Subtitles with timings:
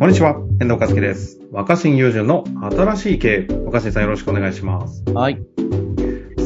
[0.00, 1.42] こんにちは、遠藤和樹です。
[1.52, 3.54] 若新友人の新しい経営。
[3.66, 5.04] 若新さんよろしくお願いします。
[5.12, 5.38] はい。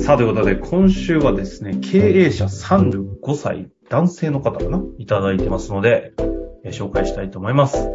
[0.03, 4.83] さあ、ということで、今週はですね、経営者35歳男性の方かな？
[4.99, 6.15] いただいてますので、
[6.65, 7.89] えー紹介したいと思います。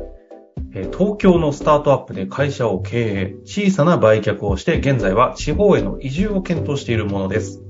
[0.73, 7.61] えー東京のスタートアップで会社を経営、小さな売却をして、現在は地方への移住を検討しているものです。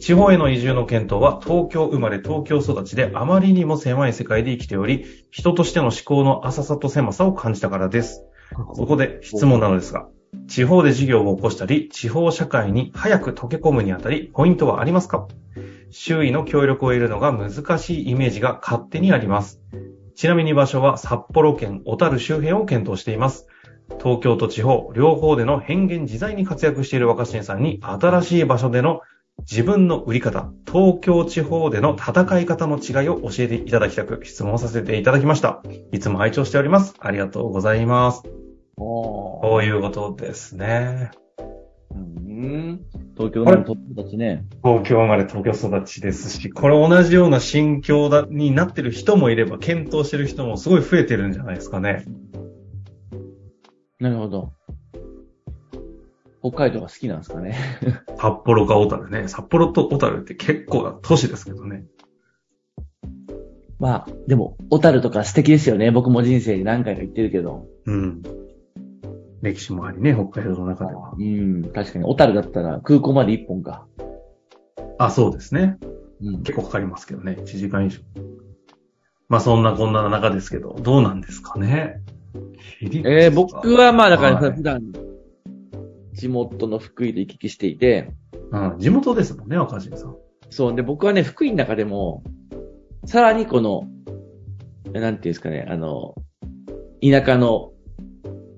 [0.00, 0.02] うん。
[0.02, 8.24] 地方への移住の検討は東京生まれ東京育ちであまりにも狭い世界で生きており、人としての思考の浅さと狭さを感じたからです。
[8.74, 10.08] そこで質問なのですが、
[10.48, 15.28] 地方で事業を起こしたり、地方社会に早く溶け込むにあたり、ポイントはありますか？
[15.90, 19.60] 周囲の協力を得るのが難しいイメージが勝手にあります。
[20.16, 23.46] ちなみに場所は札幌県小樽周辺を検討しています。
[24.00, 29.00] 東京と地方、両方での変幻自在に活躍している若新さんに、新しい場所での
[29.40, 35.62] 自分の売り方、東京地方での戦い方の違いを教えていただきたく質問させていただきました。
[35.92, 36.94] いつも拝聴しております。
[36.98, 38.22] ありがとうございます。
[38.76, 41.10] おこういうことですね。
[41.92, 42.80] うん。
[43.16, 44.46] 東京のトップたちね。
[44.64, 52.04] 東京生まれ東京育ちですし、これ同じような心境だになってる人もいれば、検討してる人もすごい増えてるんじゃないですかね。
[53.98, 54.52] なるほど。
[56.42, 57.56] 北海道が好きなんですかね。
[58.18, 59.28] 札幌か小樽ね。
[59.28, 61.84] 札幌と小樽って結構な都市ですけどね。
[63.78, 65.90] まあ、でも、小樽とか素敵ですよね。
[65.90, 67.66] 僕も人生に何回か行ってるけど。
[67.86, 68.22] うん。
[69.40, 71.14] 歴史もありね、北海道の中では。
[71.18, 71.62] うん。
[71.72, 73.86] 確かに、小樽だったら空港まで一本か。
[74.98, 75.78] あ、そうですね。
[76.22, 76.42] うん。
[76.42, 77.38] 結構かかりますけどね。
[77.40, 78.00] 1時間以上。
[79.28, 82.02] まあそんなこんな中ですけど、どうなんですかね。
[82.82, 84.82] えー、僕はまあ、だからはい普段、
[86.12, 88.12] 地元の福井で行き来していて、
[88.50, 90.16] うん、地元ですもんね、若新さん。
[90.50, 90.74] そう。
[90.74, 92.22] で、僕はね、福井の中でも、
[93.06, 93.88] さらにこの、
[94.92, 96.14] えなんていうんですかね、あの、
[97.02, 97.72] 田舎の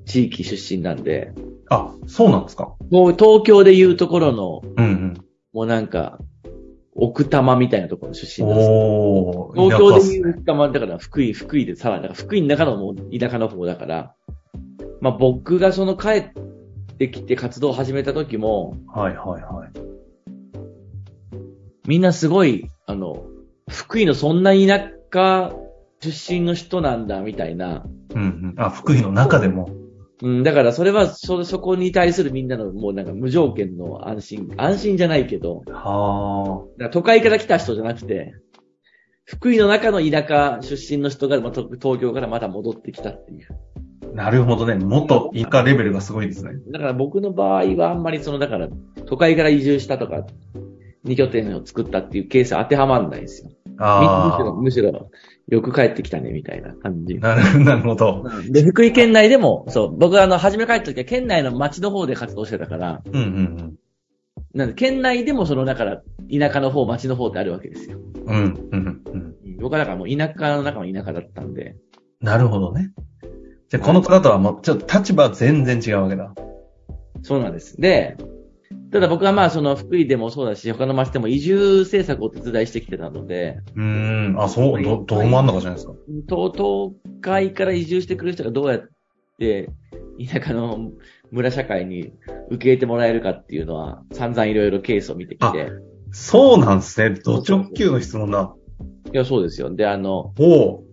[0.07, 1.33] 地域出身なんで、
[1.69, 2.75] あ、そうなんですか。
[2.91, 5.15] もう東京でいうところの、うんうん。
[5.53, 6.19] もうなんか、
[6.95, 8.75] 奥多摩みたいなところの出身なんですよ。
[8.75, 14.15] おー、東京でいう奥多摩だから福井、福井でさらに、福井の中のもう田舎の方だから、
[15.01, 16.31] まあ僕がその帰っ
[17.07, 19.71] てきて活動を始めた時も、はいはいはい。
[21.89, 23.25] みんなすごい、あの、
[23.69, 25.53] 福井のそんな田舎
[26.01, 27.85] 出身の人なんだ、みたいな。
[28.15, 28.55] うんうん。
[28.57, 29.71] あ、福井の中でも。
[30.23, 38.35] うん、だからそれは、そ、そこに対するみんなのもうなんか無条件の安心、安心じゃないけど、はだから都会から来た人じゃなくて、
[39.25, 43.49] 福井の中の田舎出身の人がまた東京からまた戻ってきたっていう。
[44.13, 44.17] あ。
[44.17, 44.77] なるほどね。
[44.77, 46.53] 元田舎レベルがすごいですね。
[46.71, 48.69] だから僕の場合はあんまりその、だから
[49.07, 50.27] 都会から移住したとか、
[51.05, 53.51] 二拠点を作ったっていうケースは当てはまらないんですよ。
[53.67, 55.11] むしあろ、むしろ、
[55.49, 57.37] よく帰ってきたね、みたいな感じあ。。
[57.59, 58.25] なるほど。
[58.49, 63.75] で、福井県内でも、そう、僕はあの、初め帰った時は県内の町の方で活動してたから、うんうん
[64.55, 67.99] なんで、県内でもその、だから、田舎の方、町の方ってあるわけですよ。
[68.27, 68.37] うん。
[68.37, 69.35] うんうんうん。
[69.61, 71.77] 僕はだからもう田舎の中の田舎だったんで、
[72.21, 72.93] なるほどね。
[73.73, 76.35] じゃあこの方とはもうちょっと立場は全然違うわけだ。
[77.23, 77.81] そうなんです。
[77.81, 78.19] で、
[78.93, 84.37] ただ僕はまあその福井でもそうだし、他の町でも移住政策を手伝いしてきてたので、うーん。
[84.39, 85.95] あ、そう、ど、ど真ん中じゃないですか。
[86.29, 88.91] 東東海から移住してくる人がどうやっ
[89.39, 89.71] て
[90.23, 90.91] 田舎の
[91.33, 92.13] 村社会に
[92.51, 95.71] 受け入れてもらえるかっていうのは散々いろいろケースを見てきて。
[96.11, 97.19] そうなんですね。
[97.25, 98.55] ド直球の質問だ。
[99.15, 99.75] いや、そうですよ。
[99.75, 100.92] で、あの、おう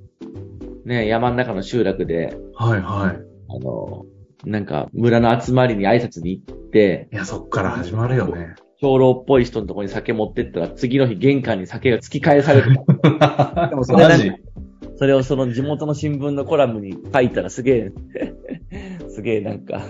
[0.90, 3.20] ね、山の中の集落で、はいはい。
[3.50, 4.06] あの、
[4.46, 8.56] なんか村の集まりに挨拶に行って、いや、そっから始まるよね。
[8.82, 12.74] 長老っぽい人のところに酒持ってったら、次の日玄関に酒が突き返される。
[13.70, 14.32] でもそれマジ
[14.96, 17.92] それをその地元の新聞のコラムに書いたらすげえ、
[19.10, 19.82] すげえなんか。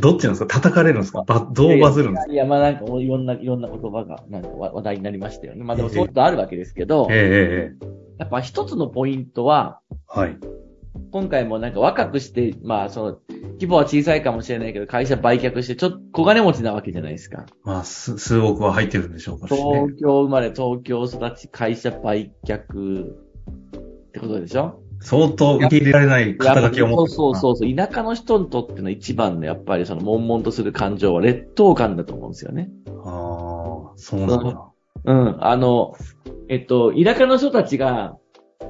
[0.00, 0.54] どっちなんですか？
[0.56, 1.22] 叩かれるんですか？
[1.26, 2.32] ばどうバズるんですか？
[2.32, 5.62] いや、まあなんかいろんな、いろんな言葉がなんか話話題になりましたよね。
[5.64, 10.36] まあでもそういうことあるわけですけど、えええええやっぱ一つのポイントは、えはい。
[11.12, 13.18] 今回もなんか若くして、まあその、
[13.52, 17.46] 規模は小さいかもしれないけど、会社売却して、ちょっと小金持ちなわけじゃないですか。
[17.62, 19.58] まあ、す数億は入ってるんでしょうかしね。
[19.58, 23.06] 東京生まれ、東京育ち、会社売却っ
[24.12, 24.80] てことでしょ？
[25.00, 27.14] 相当受け入れられない肩書きを持ってる。
[27.14, 27.74] そうそうそう。
[27.74, 32.68] 田舎の人にとっての一番のやっぱりその悶々とする感情は劣等感だと思うんですよね。
[32.86, 34.72] ああ、そうなんだ。
[35.04, 35.44] うん。
[35.44, 35.94] あの、
[36.48, 38.16] えっと、田舎の人たちが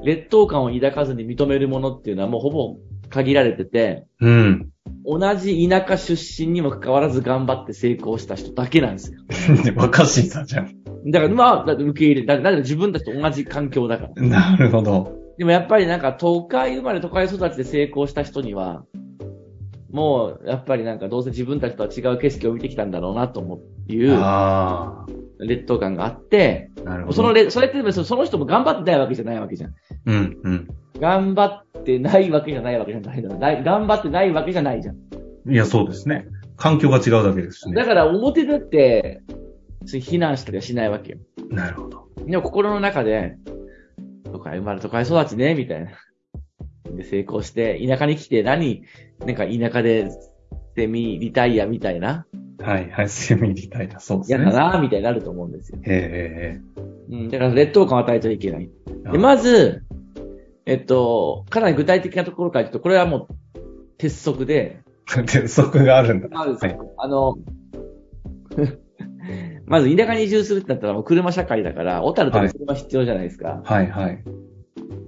[0.04, 2.76] 劣等感を抱かずに認めるものっていうのはもうほぼ
[3.08, 4.70] 限られてて、うん。
[5.04, 9.20] 同じ田舎出身にもかかわらず頑張って成功した人だけなんですよ。
[9.76, 10.74] 若新さんじゃん。
[11.10, 14.22] だからまあ、だって受け入れ、だだから自分たちと同じ環境だから。
[14.22, 15.16] なるほど。
[15.38, 18.84] でもやっぱりなんか都会生まれ都会育ちで成功した人には、
[19.90, 25.06] もうやっぱりなんかどうせ自分たちとは違う景色を見てきたんだろうなと思ういうあ
[25.40, 27.16] 劣等感があって、あ、なるほど。
[27.16, 29.74] そのれ、それってその人も頑張ってないわけじゃないわけじゃん。
[30.06, 30.68] うん、うん。
[31.00, 31.46] 頑張
[31.78, 33.38] ってないわけじゃないわけじゃないの。
[33.38, 34.96] ない頑張ってないわけじゃないじゃん。
[35.50, 36.26] いや、そうですね。
[36.56, 37.74] 環境が違うだけですしね。
[37.74, 39.22] だから表だって、
[39.86, 41.18] 非難したりはしないわけよ。
[41.50, 42.08] なるほど。
[42.26, 43.36] でも心の中で、
[44.24, 45.92] 都会生まれ都会育ちね、みたいな。
[46.94, 48.82] で、成功して、田舎に来て何、
[49.20, 50.10] なんか田舎で、
[50.76, 52.26] セミリタイアみたいな、
[52.60, 54.46] はい、はい、セミリタイな、そうです嫌ね。
[54.52, 55.78] だな、みたいになると思うんですよ。
[55.86, 56.60] え
[57.10, 58.70] うん、だから劣等感を与えちゃいけない。
[59.06, 59.84] えで、まず、
[60.66, 63.58] えっと、かなり具体的なところから言うと、これはもう、
[63.96, 64.80] 鉄則で、
[65.26, 66.28] 鉄則があるんだ。
[66.30, 67.36] まず、はいあの、
[69.66, 73.60] まず田舎に移住するってなったらもう車社会だから、小樽とか車必要じゃないですか。
[73.64, 74.24] はい、はい。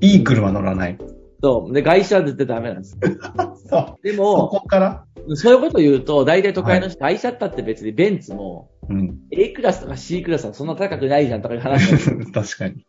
[0.01, 0.99] いい車乗らない。
[1.43, 1.73] そう。
[1.73, 2.99] で、外車は絶対ダメなんです。
[3.01, 3.57] そう。
[3.57, 5.05] そでも、こから？
[5.35, 9.19] そういうこと言うと、大体都会の人、外車ったって別にベンツも、うん。
[9.31, 12.85] A クラスとか C クラスはそんな高くないじゃんとかいう話が 確かに。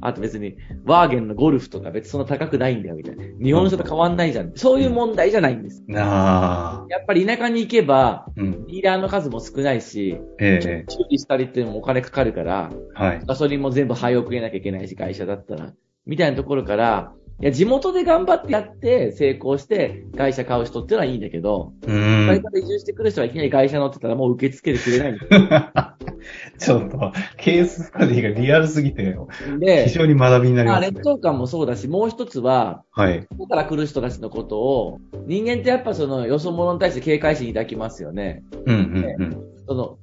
[0.00, 3.24] あと別に、ワーゲンのゴルフとか別にそんな高くないんだよみたいな。
[3.42, 4.52] 日本車と変わんないじゃん。
[4.54, 5.82] そういう問題じゃないんです。
[5.86, 6.86] なあ。
[6.90, 8.66] やっぱり田舎に行けば、うん。
[8.66, 13.22] ディーラーの数も少ないし、ええ修理したりっていうのもお金かかるから、はい。
[13.26, 15.72] ガソリンも全部廃を食えなきゃいけないし、会社だったら。
[16.04, 22.26] みたいなところから、いや、地元で頑張ってやって、成功して、会社買う人っていうのはいいんだけど、うーん。
[22.26, 25.98] 会社で移住してくる人はいきなり会社乗ってたらもう受け付けてくれないんだ
[26.58, 29.18] ちょっと、ケーススタディがリアルすぎて、
[29.58, 31.02] で非、常に学びになりますね劣。
[31.02, 33.26] 等感もそうだし、もう一つは、はい。
[33.36, 38.44] 外から来る人たちのことを、人間ってやっぱその、よそ者に対して警戒心抱きますよね。
[38.64, 38.74] うん
[39.18, 39.36] うんうん。
[39.68, 39.98] その、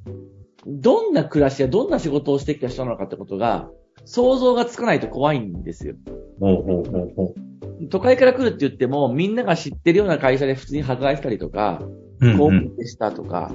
[0.68, 3.70] どんな暮らしやどんな仕事をしてきた人なのかってことが、
[4.06, 5.96] 想像がつかないと怖いんですよ。
[6.40, 7.36] ほうほうほうほ
[7.90, 11.82] 都会から来るって言っても、みんなが知ってるような会社で普通に働いてたりとか、
[12.22, 12.28] う。
[12.28, 12.60] うん公うん。
[12.62, 13.52] 務でしたとか、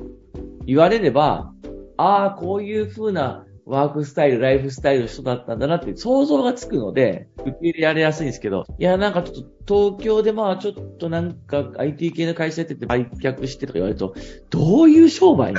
[0.67, 1.53] 言われれば、
[1.97, 14.15] ああ、こういう風なワークスタイル、ライフスタイルの人だったんだなって想像がつくので、受け入れられやすいんですけど、いや、なんかちょっと東京でまあちょっとなんか IT 系の会社やってて売却してとか言われると、
[14.49, 15.53] どういう商売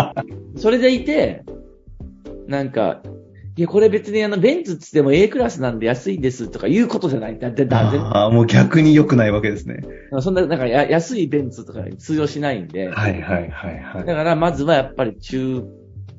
[0.56, 1.44] それでいて、
[2.46, 3.02] なんか、
[3.60, 7.38] いや、これ別にあの、ベンツっつっても A クラスなんで安いんですとかいうことじゃない。
[7.38, 9.82] だって、だああ、もう逆に良くないわけですね。
[10.20, 14.06] そんな、なんかや安いベンツとかに通用しないんで、はいはいはいはい。
[14.06, 15.62] だから、まずはやっぱり中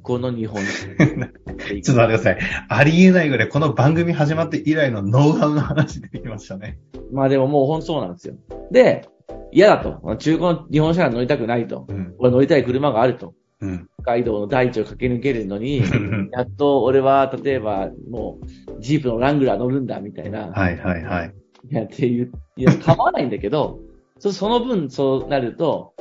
[0.06, 2.38] 古の日本 ちょっと待ってください。
[2.70, 6.78] ありえないぐらい、この番組始まって以来のノウハウの話出てきましたね。
[7.12, 8.36] まあでももう本当そうなんですよ。
[8.70, 9.08] で、
[9.52, 10.16] 嫌だと。
[10.18, 11.88] 中古の日本車は乗りたくないと。
[11.90, 12.14] うん。
[12.20, 13.34] 俺乗りたい車があると。
[13.62, 13.88] うん。
[14.02, 20.48] 北海道の大地を駆け抜けるのに、は やっと俺は、例えば、もう、ジープのラングラー乗るんだ、みたいな。
[20.72, 21.34] いはいはい。
[21.70, 23.80] いや、っていう、いや、構わないんだけど、
[24.20, 25.94] そその分、そうなると、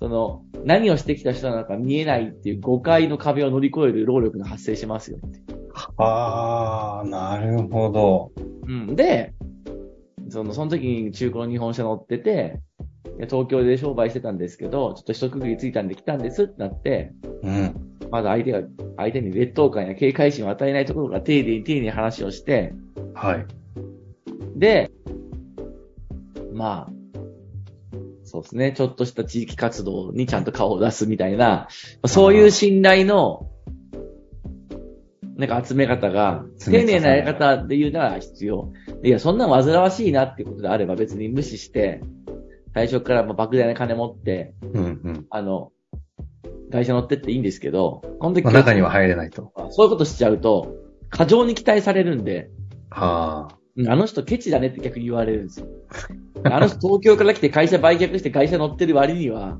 [0.00, 5.40] その、何をしてきた人なのか見えないっていう誤解の壁を乗り越える労力が発生しますよって。
[5.96, 8.32] ああ、なるほど。
[8.66, 8.96] うん。
[8.96, 9.34] で、
[10.28, 12.60] その、その時に中古の日本車乗ってて、
[13.20, 17.12] 東京で商売してたんですけど、ちょっと一区切りついたんで来たんですってなって、
[17.42, 17.74] うん。
[18.10, 18.62] まず相手が、
[18.96, 22.74] 相手に劣等感や警戒心を与えないところが丁寧に丁寧に話をして、
[23.14, 23.46] はい。
[24.56, 24.90] で、
[26.52, 26.92] まあ、
[28.24, 28.72] そうですね。
[28.72, 31.68] ちょっとした地域活動にちゃんと顔を出すみたいな、
[32.06, 33.48] そういう信頼の、
[35.36, 38.72] なんか集め方が、丁寧なやり方で言うなら必要。
[39.02, 42.00] いや、そんな煩わしいなっていうことであれば別に無視して、
[42.74, 45.26] 最初からまあ莫大な金持って、うんうん。
[45.30, 45.72] あの、
[46.70, 49.52] 会社乗ってっていいんですけど、この時、まあ、中には入れないと。
[49.70, 50.74] そういうことしちゃうと、
[51.10, 52.50] 過剰に期待されるんで、
[52.90, 53.54] はあ。
[53.54, 55.66] うんあの人ケチだねって逆に言われるんですよ。
[56.44, 59.58] あの人東京から来て会社売却して会社乗ってる割には、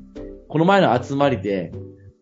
[0.49, 1.71] この前の集まりで、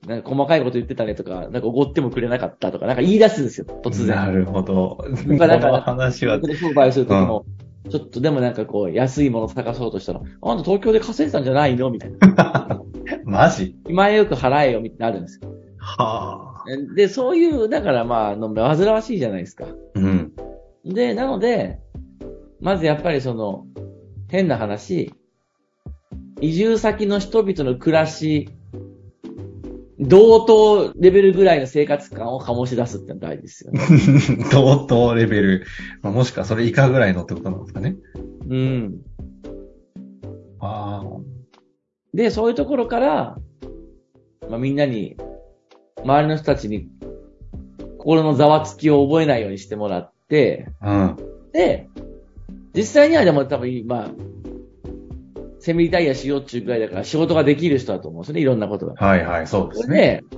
[0.08, 4.16] なんか細かいこと言ってたねとか、なんかおごってもくれなかったとか、なんか言い出すんですよ、突然。
[4.16, 4.98] なるほど。
[5.00, 7.46] こなんかなんかの話は、商売をするときも、
[7.92, 11.90] ちょっとでもなんかこう、安いもの探そうとしたら、あんた東京で稼いでたんじゃないの？
[11.92, 12.82] みたいな。
[13.26, 13.76] マジ？
[13.88, 15.54] 今よく払えよ、みたいになるんですよ。
[15.78, 16.96] はあ。
[16.96, 19.66] で、そういう、だからまあ、あの煩わしいじゃないですか。
[19.96, 20.32] うん。
[20.86, 21.80] で、なので、
[22.60, 23.66] まずやっぱりその、
[24.30, 25.14] 変な話、
[26.40, 28.50] 移住先の人々の暮らし、
[30.02, 33.80] 同等レベルぐらいの生活感を醸し出すってのは大事ですよね。
[34.52, 35.66] 同等レベル。
[36.02, 37.96] まあ、もしくはそれ以下ぐらいのってことなんですかね。
[38.50, 39.02] うん。
[40.60, 41.22] ああ。
[42.16, 43.38] で、そういうところから、
[44.50, 45.18] まあ、みんなに、
[46.04, 46.88] 周りの人たちに、
[48.00, 51.16] 心のざわつきを覚えないようにしてもらって、うん。
[51.54, 51.88] で、
[52.76, 54.12] 実際にはでも多分、まあ、
[55.62, 58.96] セミリタイヤしようっていうぐらいだから仕事ができる人だと思うんですよね、いろんなことが。
[58.96, 60.24] はいはい、そうですね。
[60.32, 60.38] で、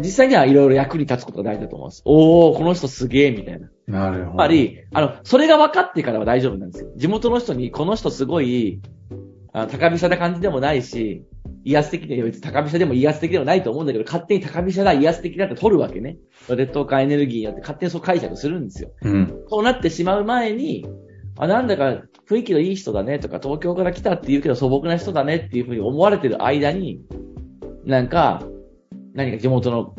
[0.00, 2.02] 実際にはいろいろ役に立つことが大事だと思うんです。
[2.06, 3.68] おー、この人すげえ、みたいな。
[3.86, 4.26] なるほど。
[4.28, 6.90] やっぱり、あの、それが分かってからは大丈夫なんですよ。
[6.96, 8.80] 地元の人に、この人すごい、
[9.52, 11.24] あの高飛車な感じでもないし、
[11.64, 16.16] 威圧的で、別に高飛車でも威圧的でもないと思うんだけど、勝手に高飛車だ、威圧的だって取るわけね。
[16.48, 18.90] 劣等感エネルギーによって勝手にそう解釈するんですよ。
[19.02, 19.44] うん。
[19.48, 20.86] そうなってしまう前に、
[21.38, 27.00] あ、なんだか雰囲気のいい人だねとか、東京から来たって言うけど素朴な人だねっていうふうに思われてる間に、
[27.84, 28.42] なんか、
[29.14, 29.94] 何か地元の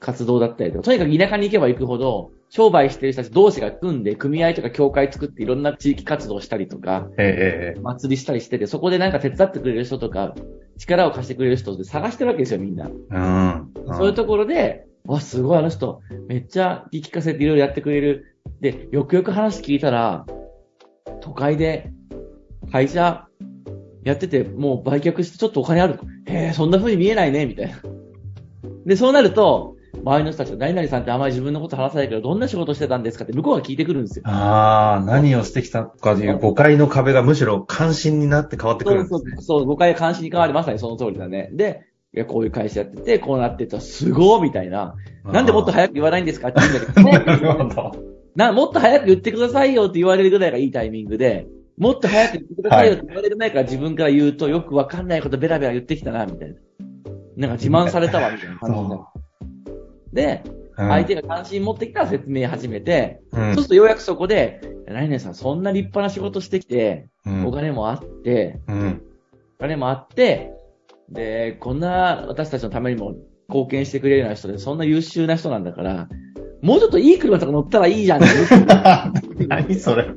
[0.00, 10.34] 活動だったりとか、とにかく田舎に行けば行くほど、商売してる人たち同士が組んで、組合とか協会作っていろんな地域活動したりとか、えええ祭りしたりしてて、そこでなんか手伝ってくれる人とか、
[10.76, 12.88] 力を貸してくれる人で探してるわけですよ、みんな。
[12.88, 13.96] えうん。
[13.96, 18.36] そういうところで、わ、すごいあの人、めっちゃ聞かせていろいろやってくれる。
[18.60, 20.26] で、よくよく話聞いたら、
[21.22, 21.92] 都会で
[22.70, 23.26] 会社
[24.04, 25.98] やってて、もう売却してちょっとお金ある。
[26.26, 27.76] へえ、そんな風に見えないね、みたいな。
[28.84, 34.24] で、そうなると、周りの人たちが、何々さんってあまり自分のこと話さないけど、どんな仕事してたんですかって向こうが聞いてくるんですよ。
[34.26, 39.32] ああ、何をしてきたかという誤解の壁がむしろ関心になって変わってくそうるんですね。
[39.36, 41.50] そうそう、誤解が監視に変わりまさにその通りだね。
[41.52, 41.82] で、
[42.14, 44.94] いやこういう会社やってて、こうなってたらすごいみたいな。
[45.24, 48.21] なんでもっと早く言わないんですかって言うんだけど、 なるほど。
[48.34, 51.46] な、もっと早く言ってくださいよって言われるぐらいがいいタイミングで、
[51.78, 56.54] もっと早く言ってくださいよって言われる前から自分から言うとよくわかんないことベラベラ言ってきたな、みたいな。
[57.36, 59.02] なんか自慢されたわ、みたいな感じになる。
[60.12, 60.42] で、
[60.76, 69.02] 相手が関心持ってきたら説明始めて、うんそうするとようやくそこで、来年さんそんな立派な仕事してきて、うんお金もあって、うん。
[69.58, 70.52] お金もあって、
[71.10, 73.14] で、こんな私たちのためにも
[73.48, 76.08] 貢献してくれるような人で、そんな優秀な人なんだから、
[76.62, 78.22] もうちょっといい車とか乗ったらいいじゃん
[79.48, 80.08] 何それ。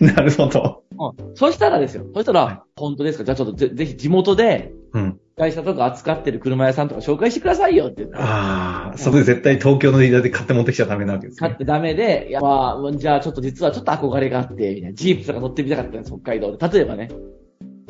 [0.00, 0.82] なるほど。
[0.98, 2.04] うんそしたらですよ。
[2.12, 3.24] そしたら、本当ですか？
[3.24, 5.18] じゃあちょっとぜぜひ地元で、うん。
[5.38, 8.16] 会社とか扱ってる車屋さんとか紹介してくださいよって言って。
[8.18, 11.48] ああ、そこで絶対東京のディーラーで買って持ってきちゃダメなわけですね。
[11.48, 14.92] 買ってダメで、いや、まあ、じゃあちょっと実はちょっと憧れがあって、みたいな。
[14.92, 16.68] ジープとか乗ってみたかったんです、北海道で。
[16.68, 17.08] 例えばね。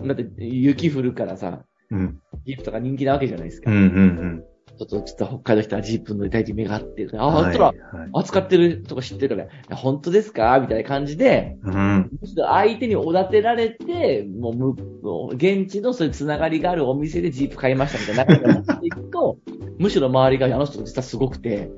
[0.07, 2.19] だって雪降るからさ、うん。
[2.47, 3.71] ジープとか人気なわけじゃないですか。
[3.73, 4.45] うんうん
[4.79, 7.21] ちょっと、ちょっと北海道来たらジープ乗りたいって夢があって、うん。
[7.21, 10.59] あ、本当だ、はいはい扱ってるとこ知ってるから、本当ですか？
[10.61, 12.11] みたいな感じで、うん。
[12.21, 19.39] むしろ相手におだてられて、もうむ、もう現地のそういうつながりがあるお店でジープ買いましたみたいな中になっていくと、
[19.79, 21.71] むしろ周りが、あの人実はすごくて、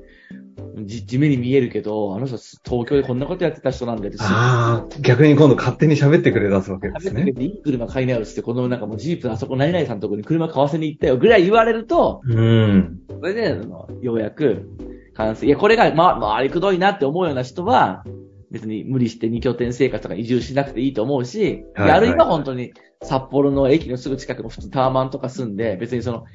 [0.75, 12.99] じ、地味に見えるけど、あの人東京でこんなことやってた人なんだって、ああ、逆に今度勝手に喋ってくれ出すわけですねいい車買いなよって、このなんかもうジープあそこ何々さんのとこに車買わせに行ったよぐらい言われると、うん。
[13.19, 13.57] それで、
[14.01, 14.67] ようやく
[15.15, 15.45] 完成。
[15.45, 18.03] いや、これが、ま、回りくどいなって思うような人は、
[18.51, 26.25] 別に無理して二拠点生活とか移住しなくていいと思うし、はいはいあるいは本当に札幌の駅のすぐ近くの普通タワマンとか住んで、別にその、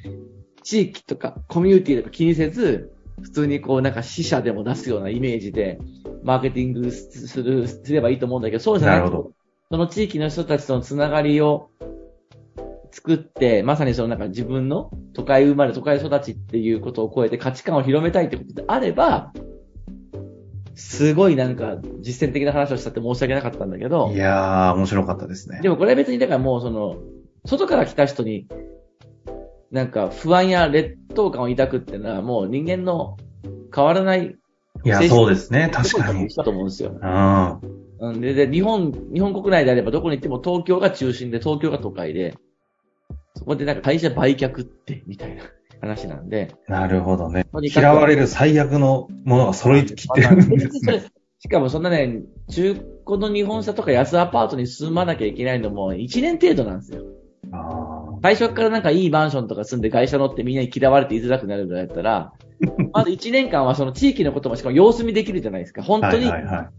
[0.63, 2.93] 地域とかコミュニティとか気にせず、
[3.23, 5.79] 普通にこうなんか死者でも出すようなイメージで、
[6.23, 9.33] マーケティングする、すればいいと思うんだけど、そうじゃなくてなるほど、
[9.71, 11.71] その地域の人たちとのつながりを
[12.91, 19.33] 作って、まさにそのなんか自分の都会生まれ、都会育ちっていうことを超えて価値観を広めたいってことであれば、
[20.75, 25.69] すごいなんか実践的な話をしたって申し訳なかったんだけどい、やー、面白かったですねで。
[25.69, 26.99] もこれは別にだからもうその、
[27.45, 28.47] 外から来た人に、
[29.71, 33.17] なんか不安や劣等感を抱くっていうのはもう人間の
[33.75, 34.37] 変わらない
[34.85, 35.71] いや、そうですね。
[35.73, 36.29] 確かに。
[36.29, 36.99] だと思うんですよ。
[37.01, 37.61] うん。
[38.01, 42.37] うんで、で、日本、日本国内であればどこに行っても東京が中心で、東京が都会で、
[43.35, 45.43] そこでなんか会社売却って、みたいな
[45.81, 46.55] 話なんで。
[46.69, 51.05] なるほどね嫌われる最悪のものが揃いきってるんですね。
[51.41, 52.75] しかもそんなね、中
[53.07, 57.05] 古の日本車とか安アパートに住まなきゃいけないのも1年程度なんですよ。
[58.29, 62.33] あ最初からなんかいいマンションとか住んで会社乗ってみんなに嫌われて居づらくなるぐらいだったら、
[62.93, 65.83] まず1年間はその地域のこともしかも様子見できるじゃないですか。
[65.83, 66.71] 本ー当にはいはいは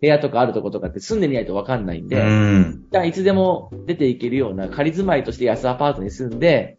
[0.00, 2.08] 部屋とかあるとことかって住んでみないとわかんないんい。
[2.08, 2.84] で、うん。
[2.90, 6.78] じゃあいつでも出ていけるような仮住まいとして安アパートに住んで、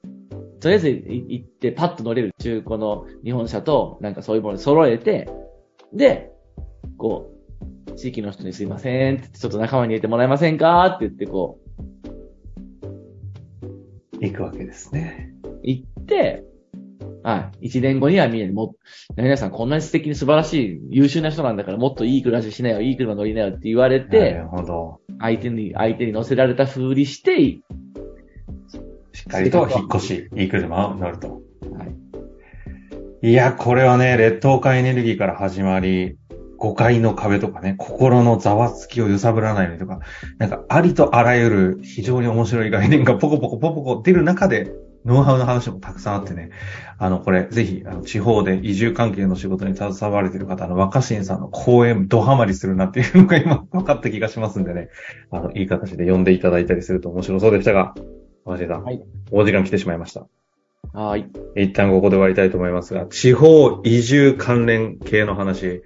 [0.61, 5.29] とりあえずい行ってパッと乗れる中古の日本車となんかそういうもので揃えて、
[5.93, 6.31] で、
[6.97, 7.29] こ
[7.87, 11.59] う、地域の人にすいませんってちょっと仲間に入れてもらえませんかって言ってこ
[14.21, 15.33] 行くわけですね。
[15.43, 16.43] う、行って、
[17.23, 17.67] はい。
[17.67, 18.75] 一年後にはみんなにも、
[19.17, 24.99] 皆さんこんなに素敵に素晴らしい優秀な人なんだからもっといい暮らししなよ、いい車乗りなよって言われなてる、ほど。
[25.19, 27.59] 相手に、相手に乗せられた風にして、
[29.13, 31.41] しっかりと引っ越し、いい車を乗ると。
[31.73, 31.85] は
[33.21, 33.29] い。
[33.29, 36.17] いや、これはね、劣等感エネルギーから始まり、
[36.59, 39.99] 誤解の壁とかね、心のざわつきを揺さぶらないようにとか、
[40.37, 44.71] なんかありとあらゆる非常に面白い概念がポコポコポコポコ出る中で、
[45.05, 46.51] ノウハウの話もたくさんあってね、
[46.97, 54.89] あの、これ、ぜひ、あの、地方で移住関係の仕事に携われている方、の、若新さんの講演、ドハマりするなっていうのが今、分かった気がしますんでね、
[55.31, 57.95] あの、いい形で呼んでいただいたりすると面白そうでしたが、
[58.43, 59.01] 若新さん、はい、
[59.31, 60.27] お時間来てしまいました。
[60.93, 61.29] はい。
[61.55, 65.83] 一旦ここで終わりたいと思いますが、地方移住関連系の話、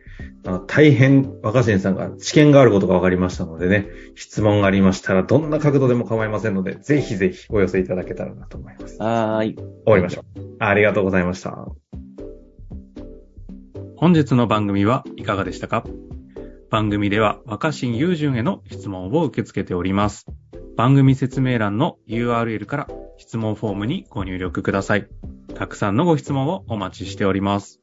[0.68, 9.02] 大変若新さんが知見があることが分かりましたのでね、質問がありましたら、どんな角度でも構いませんので、ぜひぜひお寄せいただけたらなと思います。
[9.02, 9.56] はい。
[9.56, 10.56] 終わりましょう。
[10.60, 11.68] ありがとうございました。
[13.96, 15.86] 本日の番組はいかがでしたか？
[16.70, 20.26] 番組では若新雄純への質問を受け付けております。
[20.76, 25.08] 番組説明欄の URL から質問フォームにご入力ください。
[25.54, 27.83] たくさんのご質問をお待ちしております。